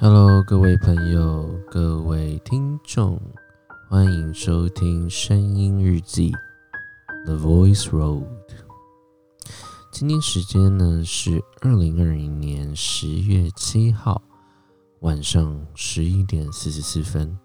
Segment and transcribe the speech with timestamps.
[0.00, 3.20] Hello，各位朋友，各位听众，
[3.88, 6.30] 欢迎收听《声音日记》
[7.24, 8.24] The Voice Road。
[9.90, 14.22] 今天时间呢是二零二零年十月七号
[15.00, 17.36] 晚上十一点四十四分。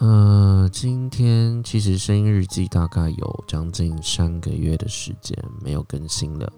[0.00, 6.52] 呃，今天其实《声音日记》大概有将近三个月的时间没有更新了。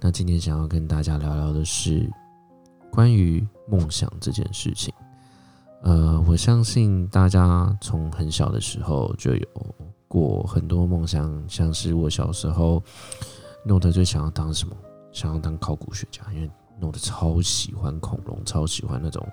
[0.00, 2.10] 那今天想要跟大家聊聊的是。
[2.96, 4.90] 关于梦想这件事情，
[5.82, 9.46] 呃，我相信大家从很小的时候就有
[10.08, 12.82] 过很多梦想，像是我小时候
[13.66, 14.74] 诺特最想要当什么？
[15.12, 19.28] 想要当考古学家，因为诺特超喜欢恐龙，超喜欢那种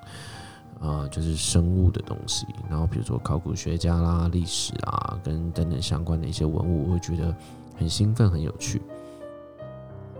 [0.82, 2.46] 呃，就是生物的东西。
[2.70, 7.34] 然后比如说考古学家啦、历史啊，跟等等相关的一些文物，我会觉得
[7.78, 8.82] 很兴奋、很有趣。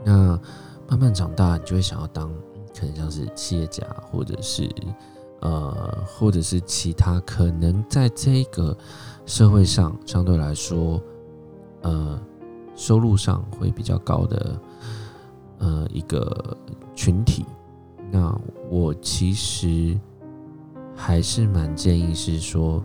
[0.06, 0.40] 那
[0.88, 2.32] 慢慢长大，你就会想要当。
[2.78, 4.70] 可能像是企业家，或者是
[5.42, 8.76] 呃，或者是其他可能在这个
[9.26, 11.02] 社会上相对来说，
[11.82, 12.18] 呃，
[12.76, 14.62] 收入上会比较高的
[15.60, 16.58] 呃一个
[16.96, 17.46] 群体。
[18.10, 18.34] 那
[18.70, 20.00] 我其实
[20.96, 22.82] 还是蛮建议是说，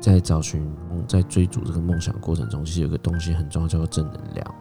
[0.00, 0.72] 在找寻，
[1.08, 4.54] 在追逐这个梦想过程中，其实有个东西很重要，叫做正能量。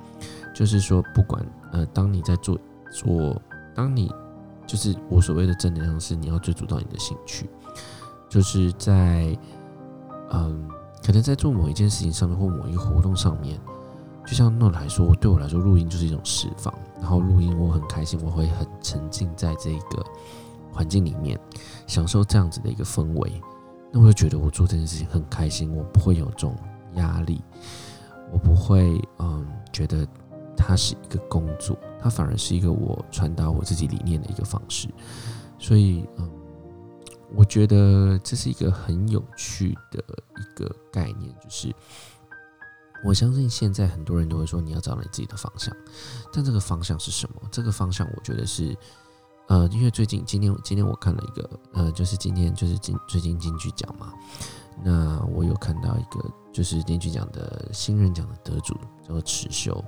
[0.56, 2.59] 就是说，不管呃，当你在做
[2.92, 3.39] 做。
[3.80, 4.14] 当你
[4.68, 7.50] 就是我所谓的正能量，是你要追逐到你的兴趣，
[8.28, 9.34] 就是在
[10.32, 10.68] 嗯，
[11.02, 13.58] 可能在做某一件事情上面或某一个活动上面，
[14.26, 16.74] 就像那来说，对我来说，录音就是一种释放。
[17.00, 20.06] 然后录音我很开心，我会很沉浸在这个
[20.74, 21.40] 环境里面，
[21.88, 23.42] 享受这样子的一个氛围。
[23.94, 26.54] 那我就觉得我做这件事情很开心，我不会有这种
[26.96, 27.42] 压力，
[28.30, 30.06] 我不会嗯觉得。
[30.62, 34.88] 它是一个工作，它反而是一个我传达我自己理念的一个方式，
[35.58, 36.31] 所以，嗯，
[37.36, 40.04] 我觉得这是一个很有趣的
[40.38, 41.76] 一个概念，就是
[43.04, 45.76] 我相信现在很多人都会说你要找你自己的方向，
[46.32, 47.42] 但这个方向是什么？
[47.52, 48.76] 这个方向我觉得是，
[49.48, 54.14] 呃，因为最近今天今天我看了一个，呃，就是今天就是金最近金曲奖嘛，
[54.83, 58.73] 那我有看到一个就是金曲奖的新人奖的得主
[59.05, 59.83] 叫做池修。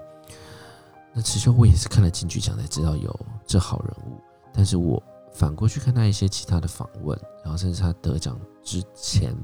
[1.14, 4.20] 那池修我也是看了金曲奖才知道有这好人物，
[4.54, 5.02] 但是我
[5.34, 9.36] 反过去看他一些其他的访问，然后甚至他得奖之前，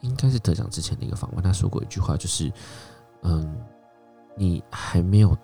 [0.00, 2.52] 应该是得奖之前的一个访问，他说过一句话，就是，
[3.22, 3.56] 嗯，
[4.36, 5.36] 你还没有，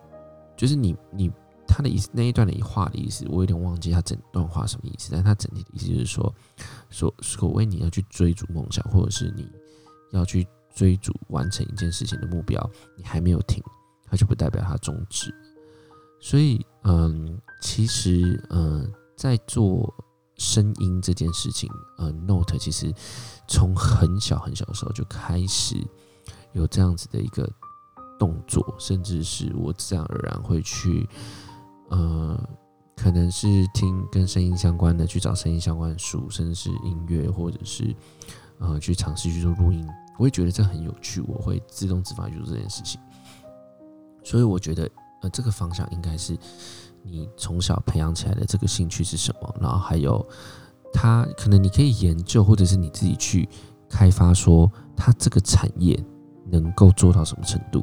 [0.56, 1.30] 就是你你
[1.66, 6.34] 他的意思那一段的话的意思，我有点忘记他整段话什么意思，但他整体的意思就是说，
[6.90, 9.48] 所所谓你要去追逐梦想，或者是你
[10.12, 13.62] 要去追逐完成一件事情的目标，你还没有停。
[14.10, 15.32] 它就不代表它终止，
[16.21, 19.94] 所以，嗯，其实，嗯，在做
[20.37, 22.93] 声音这件事情，呃，Note 其实
[23.47, 25.76] 从很小很小的时候就开始
[26.53, 27.49] 有这样子的一个
[28.19, 31.09] 动作，甚至是我自然而然会去，
[31.91, 32.49] 呃，
[32.97, 37.94] 可能是听跟声音相关的，去找声音相关的书，甚至是音乐，或者是
[38.59, 39.87] 呃，去尝试去做录音，
[40.19, 43.00] 我会觉得这很有趣，我会自动自发去做这件事情。
[44.22, 44.88] 所以我觉得，
[45.22, 46.36] 呃，这个方向应该是
[47.03, 49.54] 你从小培养起来的这个兴趣是什么？
[49.60, 50.25] 然后还有，
[50.92, 53.48] 它可能你可以研究，或者是你自己去
[53.88, 55.98] 开发，说它这个产业
[56.47, 57.82] 能够做到什么程度？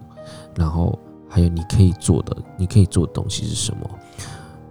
[0.56, 3.90] 然后还有你可以做的，你可以做的东西是什么？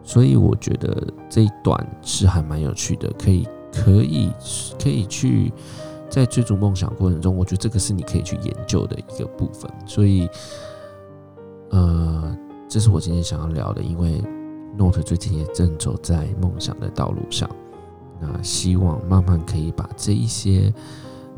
[0.04, 4.32] 所以我觉得这一段是还蛮有趣的，可以可以
[4.80, 5.52] 可以去
[6.08, 9.68] 在追逐梦想过程中，我觉得这个是你可以去研究的一个部分。
[9.84, 10.28] 所以。
[11.70, 12.36] 呃，
[12.68, 14.22] 这是我今天想要聊的，因为
[14.76, 17.48] Note 最近也正走在梦想的道路上，
[18.20, 20.72] 那希望慢慢可以把这一些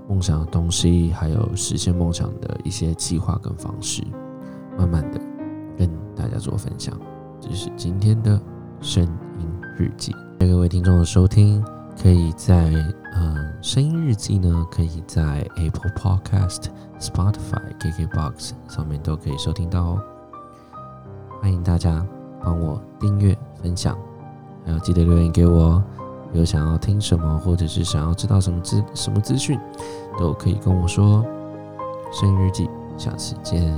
[0.08, 4.02] 梦想的东西，还有实现梦想的一些计划跟方式，
[4.76, 5.20] 慢慢的
[5.76, 6.98] 跟大家做分享。
[7.40, 8.40] 这是今天的
[8.80, 9.04] 声
[9.38, 11.64] 音日记，谢谢各位听众的收听，
[12.02, 12.72] 可以在
[13.14, 16.64] 嗯声音日记呢，可以在 Apple Podcast、
[16.98, 20.02] Spotify、KKBox 上面都可以收听到哦。
[21.40, 22.04] 欢迎大家
[22.42, 23.96] 帮我订阅、分享，
[24.66, 25.84] 还有记得留言给我哦。
[26.32, 29.58] 有想要听什么，或者是想要知道什么资什么资讯，
[30.18, 31.24] 都可以跟我说。
[32.12, 33.72] 声音日记，下次见。